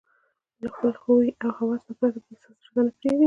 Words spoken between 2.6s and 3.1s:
زړه ته نه